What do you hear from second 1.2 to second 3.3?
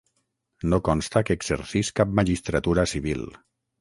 que exercís cap magistratura civil.